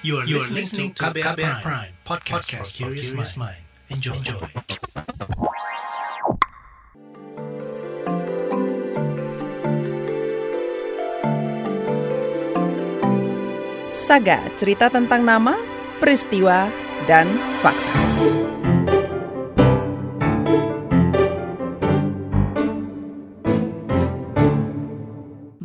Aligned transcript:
You 0.00 0.18
are, 0.18 0.24
you 0.24 0.38
are 0.38 0.46
listening 0.46 0.94
to 0.94 1.10
KBR, 1.10 1.34
KBR 1.34 1.58
Prime, 1.58 1.58
Prime 1.58 1.92
podcast, 2.06 2.54
podcast 2.54 2.70
for 2.78 2.94
curious 2.94 3.34
mind. 3.34 3.58
Enjoy. 3.90 4.14
Enjoy. 4.14 4.38
Saga, 13.90 14.46
cerita 14.54 14.86
tentang 14.86 15.26
nama, 15.26 15.58
peristiwa, 15.98 16.70
dan 17.10 17.26
fakta. 17.58 18.57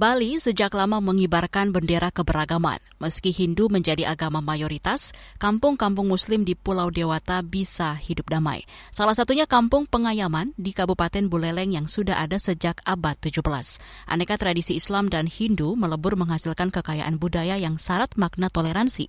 Bali 0.04 0.35
sejak 0.35 0.75
lama 0.75 0.99
mengibarkan 0.99 1.71
bendera 1.71 2.11
keberagaman. 2.11 2.75
Meski 2.99 3.31
Hindu 3.31 3.71
menjadi 3.71 4.03
agama 4.03 4.43
mayoritas, 4.43 5.16
kampung-kampung 5.39 6.11
Muslim 6.11 6.44
di 6.44 6.59
Pulau 6.59 6.91
Dewata 6.91 7.39
bisa 7.39 7.95
hidup 7.95 8.27
damai. 8.27 8.67
Salah 8.91 9.16
satunya 9.16 9.47
kampung 9.47 9.88
Pengayaman 9.88 10.52
di 10.59 10.75
Kabupaten 10.75 11.31
Buleleng 11.31 11.71
yang 11.71 11.88
sudah 11.88 12.20
ada 12.20 12.35
sejak 12.35 12.84
abad 12.84 13.16
17. 13.16 13.47
Aneka 14.11 14.35
tradisi 14.35 14.75
Islam 14.75 15.08
dan 15.08 15.23
Hindu 15.31 15.71
melebur 15.80 16.20
menghasilkan 16.20 16.67
kekayaan 16.75 17.16
budaya 17.16 17.55
yang 17.55 17.80
syarat 17.80 18.11
makna 18.20 18.52
toleransi. 18.52 19.08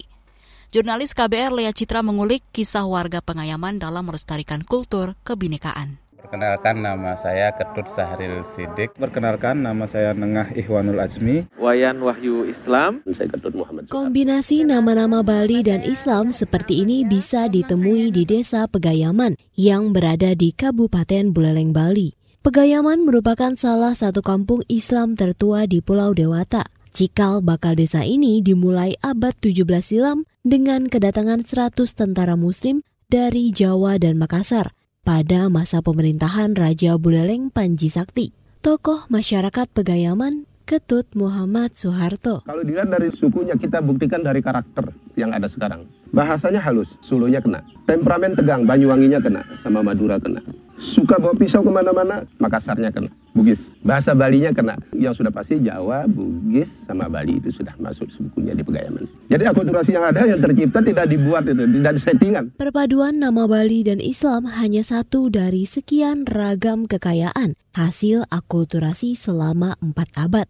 Jurnalis 0.71 1.11
KBR 1.11 1.59
Lea 1.59 1.75
Citra 1.75 2.07
mengulik 2.07 2.47
kisah 2.55 2.87
warga 2.87 3.19
Pengayaman 3.19 3.83
dalam 3.83 4.07
melestarikan 4.07 4.63
kultur 4.63 5.19
kebinekaan. 5.27 6.04
Perkenalkan 6.25 6.81
nama 6.81 7.13
saya 7.21 7.53
Ketut 7.53 7.85
Sahril 7.85 8.49
Sidik. 8.49 8.97
Perkenalkan 8.97 9.61
nama 9.61 9.85
saya 9.85 10.17
Nengah 10.17 10.57
Ihwanul 10.57 10.97
Azmi. 10.97 11.45
Wayan 11.61 12.01
Wahyu 12.01 12.49
Islam. 12.49 13.05
Saya 13.13 13.29
Ketut 13.29 13.53
Muhammad. 13.53 13.93
Kombinasi 13.93 14.65
nama-nama 14.65 15.21
Bali 15.21 15.61
dan 15.61 15.85
Islam 15.85 16.33
seperti 16.33 16.81
ini 16.81 17.05
bisa 17.05 17.45
ditemui 17.53 18.09
di 18.09 18.25
Desa 18.25 18.65
Pegayaman 18.65 19.37
yang 19.53 19.93
berada 19.93 20.33
di 20.33 20.57
Kabupaten 20.57 21.29
Buleleng, 21.37 21.77
Bali. 21.77 22.17
Pegayaman 22.41 23.05
merupakan 23.05 23.53
salah 23.53 23.93
satu 23.93 24.25
kampung 24.25 24.65
Islam 24.73 25.21
tertua 25.21 25.69
di 25.69 25.85
Pulau 25.85 26.17
Dewata. 26.17 26.65
Cikal 26.97 27.45
bakal 27.45 27.77
desa 27.77 28.01
ini 28.01 28.41
dimulai 28.41 28.97
abad 29.05 29.37
17 29.45 29.61
silam 29.85 30.25
dengan 30.41 30.89
kedatangan 30.89 31.45
100 31.45 31.85
tentara 31.93 32.33
muslim 32.33 32.81
dari 33.13 33.53
Jawa 33.53 34.01
dan 34.01 34.17
Makassar 34.17 34.73
pada 35.05 35.53
masa 35.53 35.85
pemerintahan 35.85 36.57
Raja 36.57 36.97
Buleleng 36.97 37.53
Panji 37.53 37.93
Sakti. 37.93 38.33
Tokoh 38.65 39.05
masyarakat 39.13 39.69
Pegayaman 39.69 40.49
Ketut 40.65 41.05
Muhammad 41.13 41.77
Soeharto. 41.77 42.41
Kalau 42.49 42.65
dilihat 42.65 42.89
dari 42.89 43.13
sukunya, 43.13 43.53
kita 43.53 43.85
buktikan 43.85 44.25
dari 44.25 44.41
karakter 44.41 44.97
yang 45.21 45.37
ada 45.37 45.45
sekarang. 45.45 45.85
Bahasanya 46.15 46.63
halus, 46.63 46.95
sulunya 47.03 47.43
kena. 47.43 47.67
Temperamen 47.91 48.39
tegang, 48.39 48.63
Banyuwanginya 48.63 49.19
kena, 49.19 49.43
sama 49.67 49.83
Madura 49.83 50.23
kena. 50.23 50.39
Suka 50.79 51.19
bawa 51.19 51.35
pisau 51.35 51.67
ke 51.67 51.71
mana-mana, 51.75 52.23
Makassarnya 52.39 52.95
kena. 52.95 53.11
Bugis. 53.35 53.59
Bahasa 53.83 54.15
Balinya 54.15 54.55
kena. 54.55 54.79
Yang 54.95 55.19
sudah 55.19 55.35
pasti 55.35 55.59
Jawa, 55.59 56.07
Bugis, 56.07 56.71
sama 56.87 57.11
Bali 57.11 57.43
itu 57.43 57.51
sudah 57.51 57.75
masuk 57.83 58.07
sukunya 58.15 58.55
di 58.55 58.63
Pegayaman. 58.63 59.11
Jadi 59.27 59.43
akulturasi 59.43 59.91
yang 59.91 60.07
ada 60.07 60.23
yang 60.23 60.39
tercipta 60.39 60.79
tidak 60.87 61.11
dibuat 61.11 61.51
itu, 61.51 61.67
tidak 61.67 61.93
disettingan. 61.99 62.45
Perpaduan 62.55 63.19
nama 63.19 63.51
Bali 63.51 63.83
dan 63.83 63.99
Islam 63.99 64.47
hanya 64.47 64.87
satu 64.87 65.35
dari 65.35 65.67
sekian 65.67 66.31
ragam 66.31 66.87
kekayaan 66.87 67.59
hasil 67.75 68.23
akulturasi 68.31 69.19
selama 69.19 69.75
empat 69.83 70.15
abad. 70.15 70.47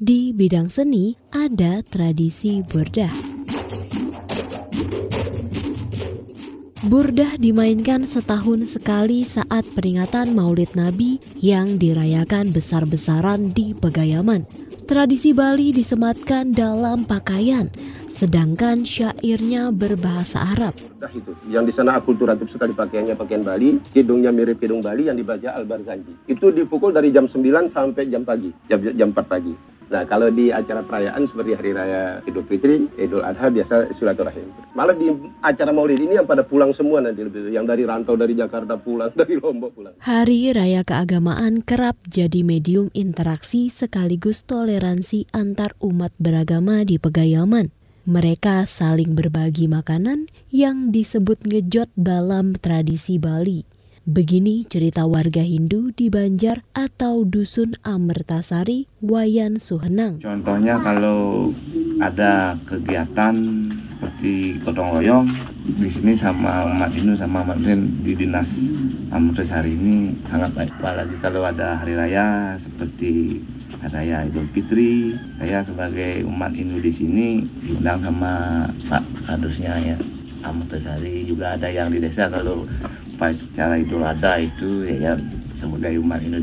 Di 0.00 0.32
bidang 0.32 0.72
seni 0.72 1.20
ada 1.36 1.84
tradisi 1.84 2.64
burdah. 2.64 3.31
Burdah 6.82 7.38
dimainkan 7.38 8.02
setahun 8.10 8.74
sekali 8.74 9.22
saat 9.22 9.62
peringatan 9.70 10.34
Maulid 10.34 10.74
Nabi 10.74 11.22
yang 11.38 11.78
dirayakan 11.78 12.50
besar-besaran 12.50 13.54
di 13.54 13.70
Pegayaman. 13.70 14.42
Tradisi 14.82 15.30
Bali 15.30 15.70
disematkan 15.70 16.50
dalam 16.50 17.06
pakaian, 17.06 17.70
sedangkan 18.10 18.82
syairnya 18.82 19.70
berbahasa 19.70 20.42
Arab. 20.42 20.74
Yang 21.46 21.64
di 21.70 21.72
sana 21.78 22.02
akulturatif 22.02 22.50
sekali 22.50 22.74
pakaiannya 22.74 23.14
pakaian 23.14 23.46
Bali, 23.46 23.78
hidungnya 23.94 24.34
mirip 24.34 24.58
hidung 24.58 24.82
Bali 24.82 25.06
yang 25.06 25.14
dibaca 25.14 25.54
Al-Barzanji. 25.54 26.26
Itu 26.26 26.50
dipukul 26.50 26.90
dari 26.90 27.14
jam 27.14 27.30
9 27.30 27.70
sampai 27.70 28.10
jam 28.10 28.26
pagi, 28.26 28.50
jam, 28.66 28.82
jam 28.82 29.14
4 29.14 29.22
pagi. 29.22 29.54
Nah, 29.92 30.08
kalau 30.08 30.32
di 30.32 30.48
acara 30.48 30.80
perayaan 30.80 31.28
seperti 31.28 31.52
Hari 31.52 31.70
Raya 31.76 32.02
Idul 32.24 32.48
Fitri, 32.48 32.88
Idul 32.96 33.20
Adha 33.20 33.52
biasa 33.52 33.92
silaturahim. 33.92 34.48
Malah 34.72 34.96
di 34.96 35.12
acara 35.44 35.68
Maulid 35.68 36.00
ini 36.00 36.16
yang 36.16 36.24
pada 36.24 36.40
pulang 36.40 36.72
semua 36.72 37.04
nanti 37.04 37.20
yang 37.52 37.68
dari 37.68 37.84
rantau 37.84 38.16
dari 38.16 38.32
Jakarta 38.32 38.80
pulang, 38.80 39.12
dari 39.20 39.36
Lombok 39.36 39.76
pulang. 39.76 39.92
Hari 40.00 40.56
Raya 40.56 40.80
Keagamaan 40.80 41.60
kerap 41.60 42.00
jadi 42.08 42.40
medium 42.40 42.88
interaksi 42.96 43.68
sekaligus 43.68 44.48
toleransi 44.48 45.28
antar 45.36 45.76
umat 45.84 46.16
beragama 46.16 46.88
di 46.88 46.96
Pegayaman. 46.96 47.68
Mereka 48.08 48.64
saling 48.64 49.12
berbagi 49.12 49.68
makanan 49.68 50.24
yang 50.48 50.88
disebut 50.88 51.44
ngejot 51.44 51.92
dalam 52.00 52.56
tradisi 52.56 53.20
Bali. 53.20 53.81
Begini 54.02 54.66
cerita 54.66 55.06
warga 55.06 55.46
Hindu 55.46 55.94
di 55.94 56.10
Banjar 56.10 56.66
atau 56.74 57.22
Dusun 57.22 57.78
Amertasari, 57.86 58.90
Wayan 58.98 59.62
Suhenang. 59.62 60.18
Contohnya 60.18 60.74
kalau 60.82 61.54
ada 62.02 62.58
kegiatan 62.66 63.38
seperti 63.70 64.58
gotong 64.66 64.98
royong, 64.98 65.30
di 65.78 65.86
sini 65.86 66.18
sama 66.18 66.66
umat 66.66 66.90
Hindu 66.90 67.14
sama 67.14 67.46
umat 67.46 67.62
Muslim 67.62 68.02
di 68.02 68.18
dinas 68.18 68.50
Amertasari 69.14 69.70
ini 69.70 70.18
sangat 70.26 70.50
baik. 70.50 70.74
Apalagi 70.82 71.16
kalau 71.22 71.46
ada 71.46 71.78
hari 71.78 71.94
raya 71.94 72.58
seperti 72.58 73.38
raya 73.86 74.26
Idul 74.26 74.50
Fitri, 74.50 75.14
saya 75.38 75.62
sebagai 75.62 76.26
umat 76.26 76.50
Hindu 76.50 76.82
di 76.82 76.90
sini 76.90 77.46
diundang 77.62 78.02
sama 78.02 78.66
Pak 78.90 79.30
Kadusnya 79.30 79.78
ya. 79.78 79.94
Amertasari 80.42 81.22
juga 81.22 81.54
ada 81.54 81.70
yang 81.70 81.86
di 81.94 82.02
desa 82.02 82.26
kalau 82.26 82.66
upacara 83.22 83.78
Idul 83.78 84.02
Adha 84.02 84.42
itu 84.42 84.82
ya, 84.82 85.14
ya 85.14 85.66
umat 86.02 86.18
ini 86.26 86.42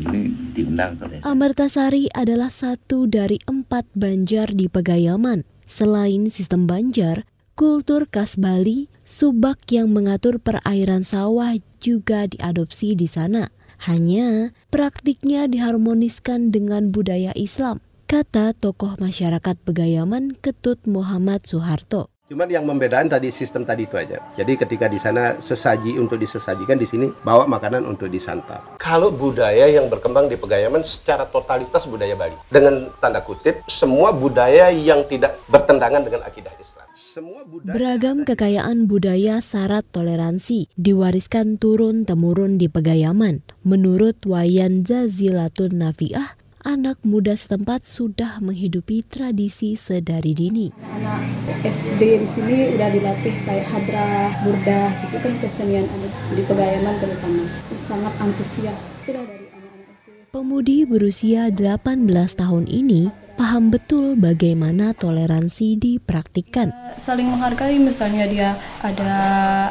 diundang. 0.56 0.96
Amertasari 1.28 2.08
adalah 2.16 2.48
satu 2.48 3.04
dari 3.04 3.36
empat 3.44 3.84
banjar 3.92 4.56
di 4.56 4.72
Pegayaman. 4.72 5.44
Selain 5.68 6.32
sistem 6.32 6.66
banjar, 6.66 7.28
kultur 7.60 8.08
khas 8.08 8.40
Bali, 8.40 8.88
subak 9.04 9.60
yang 9.76 9.92
mengatur 9.92 10.40
perairan 10.40 11.04
sawah 11.04 11.52
juga 11.84 12.32
diadopsi 12.32 12.96
di 12.96 13.12
sana. 13.12 13.52
Hanya 13.84 14.56
praktiknya 14.72 15.52
diharmoniskan 15.52 16.52
dengan 16.52 16.96
budaya 16.96 17.36
Islam, 17.36 17.84
kata 18.08 18.56
tokoh 18.56 18.96
masyarakat 19.00 19.56
Pegayaman 19.68 20.36
Ketut 20.40 20.80
Muhammad 20.88 21.44
Soeharto. 21.44 22.19
Cuman 22.30 22.46
yang 22.46 22.62
membedakan 22.62 23.10
tadi 23.10 23.34
sistem 23.34 23.66
tadi 23.66 23.90
itu 23.90 23.98
aja. 23.98 24.22
Jadi 24.38 24.54
ketika 24.54 24.86
di 24.86 25.02
sana 25.02 25.42
sesaji 25.42 25.98
untuk 25.98 26.22
disesajikan 26.22 26.78
di 26.78 26.86
sini 26.86 27.10
bawa 27.26 27.50
makanan 27.50 27.90
untuk 27.90 28.06
disantap. 28.06 28.78
Kalau 28.78 29.10
budaya 29.10 29.66
yang 29.66 29.90
berkembang 29.90 30.30
di 30.30 30.38
Pegayaman 30.38 30.86
secara 30.86 31.26
totalitas 31.26 31.90
budaya 31.90 32.14
Bali 32.14 32.38
dengan 32.54 32.94
tanda 33.02 33.26
kutip 33.26 33.66
semua 33.66 34.14
budaya 34.14 34.70
yang 34.70 35.10
tidak 35.10 35.42
bertentangan 35.50 36.06
dengan 36.06 36.22
akidah 36.22 36.54
Islam. 36.62 36.86
Semua 36.94 37.42
budaya 37.50 37.74
Beragam 37.74 38.22
kekayaan 38.22 38.86
budaya 38.86 39.42
syarat 39.42 39.90
toleransi 39.90 40.70
diwariskan 40.78 41.58
turun 41.58 42.06
temurun 42.06 42.62
di 42.62 42.70
Pegayaman. 42.70 43.42
Menurut 43.66 44.22
Wayan 44.30 44.86
Zazilatun 44.86 45.82
Nafiah, 45.82 46.38
anak 46.70 47.02
muda 47.02 47.34
setempat 47.34 47.82
sudah 47.82 48.38
menghidupi 48.46 49.02
tradisi 49.02 49.74
sedari 49.74 50.38
dini. 50.38 50.70
Anak 50.86 51.26
SD 51.66 52.22
di 52.22 52.28
sini 52.30 52.58
udah 52.78 52.90
dilatih 52.94 53.34
kayak 53.42 53.66
hadrah, 53.74 54.30
burdah, 54.46 54.94
itu 55.10 55.18
kan 55.18 55.34
kesenian 55.42 55.90
di 56.30 56.46
Pegayaman 56.46 56.94
terutama. 57.02 57.50
Sangat 57.74 58.14
antusias. 58.22 58.78
Dari 59.02 59.50
anak-anak 59.50 59.98
SD. 59.98 60.30
Pemudi 60.30 60.86
berusia 60.86 61.50
18 61.50 62.06
tahun 62.38 62.70
ini 62.70 63.10
paham 63.40 63.72
betul 63.72 64.20
bagaimana 64.20 64.92
toleransi 64.92 65.80
dipraktikkan. 65.80 66.76
Saling 67.00 67.24
menghargai 67.24 67.80
misalnya 67.80 68.28
dia 68.28 68.60
ada 68.84 69.16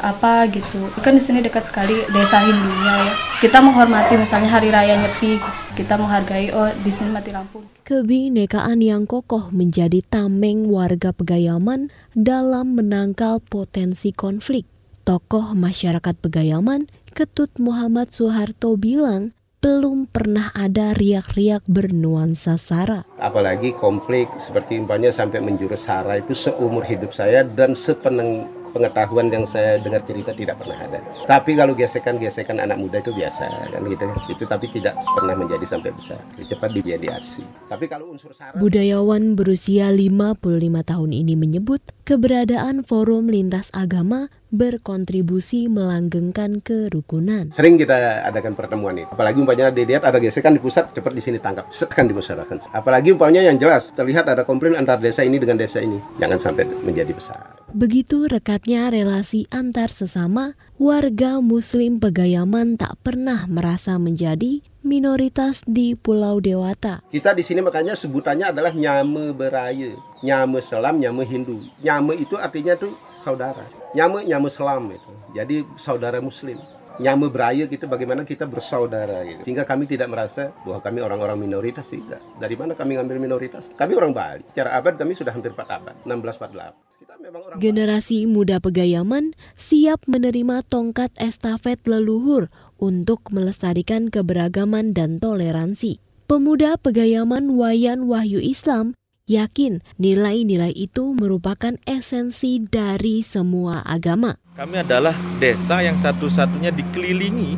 apa 0.01 0.49
gitu. 0.49 0.89
Kan 1.05 1.21
di 1.21 1.23
sini 1.23 1.45
dekat 1.45 1.69
sekali 1.69 1.93
desa 2.09 2.41
Hindunya 2.41 3.05
ya. 3.05 3.13
Kita 3.45 3.61
menghormati 3.61 4.17
misalnya 4.17 4.49
hari 4.49 4.73
raya 4.73 4.97
Nyepi, 4.97 5.37
kita 5.77 6.01
menghargai 6.01 6.49
oh 6.57 6.73
di 6.81 6.89
sini 6.89 7.13
mati 7.13 7.29
lampu. 7.29 7.61
Kebinekaan 7.85 8.81
yang 8.81 9.05
kokoh 9.05 9.53
menjadi 9.53 10.01
tameng 10.01 10.65
warga 10.73 11.13
Pegayaman 11.13 11.93
dalam 12.17 12.73
menangkal 12.73 13.45
potensi 13.45 14.17
konflik. 14.17 14.65
Tokoh 15.05 15.53
masyarakat 15.53 16.17
Pegayaman, 16.25 16.89
Ketut 17.13 17.53
Muhammad 17.61 18.13
Soeharto 18.13 18.77
bilang, 18.77 19.37
belum 19.59 20.07
pernah 20.07 20.55
ada 20.55 20.95
riak-riak 20.95 21.67
bernuansa 21.67 22.55
sara. 22.55 23.03
Apalagi 23.19 23.75
konflik 23.75 24.31
seperti 24.39 24.79
umpamanya 24.79 25.11
sampai 25.11 25.43
menjurus 25.43 25.91
sara 25.91 26.23
itu 26.23 26.31
seumur 26.31 26.87
hidup 26.87 27.11
saya 27.11 27.43
dan 27.43 27.75
sepeneng 27.75 28.47
pengetahuan 28.71 29.33
yang 29.33 29.43
saya 29.49 29.81
dengar 29.81 30.05
cerita 30.07 30.31
tidak 30.31 30.61
pernah 30.63 30.79
ada. 30.79 31.03
Tapi 31.27 31.59
kalau 31.59 31.75
gesekan-gesekan 31.75 32.63
anak 32.63 32.79
muda 32.79 33.03
itu 33.03 33.11
biasa 33.11 33.75
kan 33.75 33.83
gitu. 33.83 34.07
Itu 34.31 34.45
tapi 34.47 34.71
tidak 34.71 34.95
pernah 35.19 35.35
menjadi 35.35 35.67
sampai 35.67 35.91
besar. 35.91 36.21
Cepat 36.39 36.71
dimediasi. 36.71 37.43
Tapi 37.67 37.91
kalau 37.91 38.15
unsur 38.15 38.31
sara 38.31 38.55
Budayawan 38.55 39.35
berusia 39.35 39.91
55 39.91 40.39
tahun 40.87 41.11
ini 41.11 41.35
menyebut 41.35 41.83
keberadaan 42.07 42.87
forum 42.87 43.27
lintas 43.27 43.75
agama 43.75 44.31
berkontribusi 44.49 45.69
melanggengkan 45.69 46.65
kerukunan. 46.65 47.53
Sering 47.53 47.77
kita 47.77 48.25
adakan 48.25 48.57
pertemuan 48.57 48.97
itu. 48.97 49.09
Apalagi 49.13 49.39
umpamanya 49.41 49.73
dilihat 49.73 50.05
ada 50.05 50.17
gesekan 50.17 50.57
di 50.57 50.61
pusat, 50.61 50.91
cepat 50.93 51.13
di 51.13 51.23
sini 51.23 51.39
tangkap, 51.41 51.69
setekan 51.69 52.09
dimasyarakat. 52.09 52.73
Apalagi 52.73 53.13
umpamanya 53.13 53.45
yang 53.45 53.61
jelas 53.61 53.93
terlihat 53.93 54.29
ada 54.29 54.43
komplain 54.49 54.77
antar 54.77 55.01
desa 55.01 55.25
ini 55.25 55.37
dengan 55.37 55.61
desa 55.61 55.81
ini. 55.85 56.01
Jangan 56.17 56.39
sampai 56.41 56.65
menjadi 56.85 57.13
besar. 57.13 57.59
Begitu 57.69 58.25
rekatnya 58.25 58.89
relasi 58.89 59.45
antar 59.53 59.93
sesama, 59.93 60.57
warga 60.81 61.45
muslim 61.45 62.01
Pegayaman 62.01 62.81
tak 62.81 62.97
pernah 63.05 63.45
merasa 63.45 64.01
menjadi 64.01 64.65
minoritas 64.89 65.61
di 65.69 65.93
Pulau 65.93 66.41
Dewata. 66.41 67.05
Kita 67.13 67.37
di 67.37 67.45
sini 67.45 67.61
makanya 67.61 67.93
sebutannya 67.93 68.49
adalah 68.49 68.73
nyame 68.73 69.37
beraya, 69.37 69.93
nyame 70.25 70.65
selam, 70.65 70.97
nyame 70.97 71.29
Hindu. 71.29 71.61
Nyame 71.85 72.17
itu 72.17 72.41
artinya 72.41 72.73
tuh 72.81 72.97
saudara. 73.13 73.69
Nyame 73.93 74.25
nyame 74.25 74.49
selam 74.49 74.89
itu. 74.89 75.13
Jadi 75.37 75.69
saudara 75.77 76.25
muslim. 76.25 76.57
Nyame 76.99 77.31
beraya 77.31 77.71
gitu 77.71 77.87
bagaimana 77.87 78.27
kita 78.27 78.43
bersaudara 78.43 79.23
gitu. 79.23 79.47
Sehingga 79.47 79.63
kami 79.63 79.87
tidak 79.87 80.11
merasa 80.11 80.51
bahwa 80.67 80.83
kami 80.83 80.99
orang-orang 80.99 81.39
minoritas 81.39 81.87
tidak. 81.87 82.19
Dari 82.43 82.59
mana 82.59 82.75
kami 82.75 82.99
ngambil 82.99 83.23
minoritas? 83.23 83.71
Kami 83.79 83.95
orang 83.95 84.11
Bali. 84.11 84.43
Secara 84.51 84.75
abad 84.75 84.99
kami 84.99 85.15
sudah 85.15 85.31
hampir 85.31 85.55
4 85.55 85.63
abad, 85.79 85.95
1648. 86.03 86.99
Kita 86.99 87.15
memang 87.23 87.41
orang 87.47 87.57
Generasi 87.63 88.27
muda 88.27 88.59
Pegayaman 88.59 89.39
siap 89.55 90.03
menerima 90.11 90.67
tongkat 90.67 91.15
estafet 91.23 91.79
leluhur 91.87 92.51
untuk 92.83 93.23
melestarikan 93.31 94.11
keberagaman 94.11 94.91
dan 94.91 95.23
toleransi. 95.23 96.03
Pemuda 96.27 96.77
Pegayaman 96.83 97.55
Wayan 97.55 98.11
Wahyu 98.11 98.43
Islam 98.43 98.99
yakin 99.29 99.85
nilai-nilai 100.03 100.75
itu 100.75 101.15
merupakan 101.15 101.77
esensi 101.87 102.59
dari 102.65 103.23
semua 103.23 103.87
agama. 103.87 104.41
Kami 104.59 104.83
adalah 104.83 105.15
desa 105.39 105.79
yang 105.87 105.95
satu-satunya 105.95 106.75
dikelilingi 106.75 107.55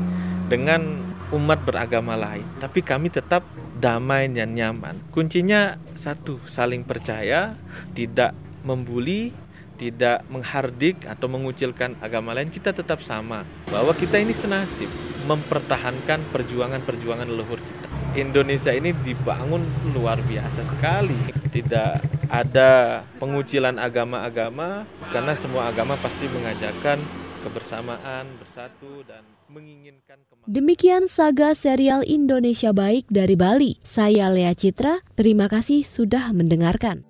dengan 0.53 1.01
umat 1.33 1.65
beragama 1.65 2.13
lain, 2.13 2.45
tapi 2.61 2.85
kami 2.85 3.09
tetap 3.09 3.41
damai 3.81 4.29
dan 4.29 4.53
nyaman. 4.53 5.01
Kuncinya 5.09 5.81
satu, 5.97 6.45
saling 6.45 6.85
percaya, 6.85 7.57
tidak 7.97 8.37
membuli, 8.69 9.33
tidak 9.81 10.29
menghardik 10.29 11.09
atau 11.09 11.25
mengucilkan 11.33 11.97
agama 12.05 12.37
lain, 12.37 12.53
kita 12.53 12.77
tetap 12.77 13.01
sama. 13.01 13.49
Bahwa 13.73 13.97
kita 13.97 14.21
ini 14.21 14.37
senasib 14.37 14.93
mempertahankan 15.27 16.29
perjuangan-perjuangan 16.33 17.29
leluhur 17.29 17.61
kita. 17.61 17.87
Indonesia 18.19 18.75
ini 18.75 18.91
dibangun 18.91 19.63
luar 19.95 20.19
biasa 20.23 20.67
sekali. 20.67 21.17
Tidak 21.51 22.27
ada 22.31 23.03
pengucilan 23.19 23.79
agama-agama 23.79 24.87
karena 25.11 25.35
semua 25.39 25.71
agama 25.71 25.95
pasti 25.99 26.27
mengajarkan 26.31 26.99
kebersamaan, 27.47 28.27
bersatu 28.39 29.03
dan 29.07 29.23
menginginkan. 29.51 30.21
Demikian 30.47 31.07
saga 31.11 31.55
serial 31.55 32.07
Indonesia 32.07 32.71
Baik 32.71 33.07
dari 33.11 33.35
Bali. 33.35 33.79
Saya 33.83 34.31
Lea 34.31 34.55
Citra, 34.55 35.03
terima 35.19 35.51
kasih 35.51 35.83
sudah 35.83 36.31
mendengarkan. 36.35 37.10